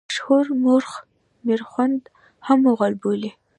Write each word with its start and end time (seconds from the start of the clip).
مشهور 0.09 0.45
مورخ 0.61 0.91
میرخوند 1.45 2.01
هم 2.45 2.59
مغول 2.67 2.93
بولي. 3.03 3.31